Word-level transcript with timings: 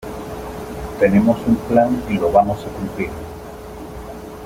tenemos 0.99 1.37
un 1.45 1.55
plan 1.57 2.03
y 2.09 2.13
lo 2.13 2.31
vamos 2.31 2.65
a 2.65 2.69
cumplir. 2.71 3.11